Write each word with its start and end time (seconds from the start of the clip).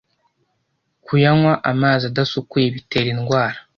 kuyanywa 1.05 1.53
amazi 1.71 2.03
adasukuye 2.11 2.67
bitera 2.75 3.07
indwara 3.15 3.57